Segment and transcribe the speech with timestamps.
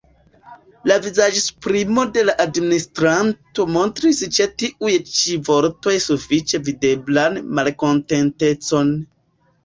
[0.91, 8.91] La vizaĝesprimo de la administranto montris ĉe tiuj ĉi vortoj sufiĉe videblan malkontentecon.